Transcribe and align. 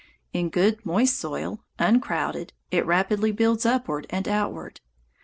In 0.33 0.49
good, 0.49 0.83
moist 0.83 1.15
soil, 1.19 1.63
uncrowded, 1.77 2.53
it 2.71 2.87
rapidly 2.87 3.31
builds 3.31 3.67
upward 3.67 4.07
and 4.09 4.27
outward. 4.27 4.81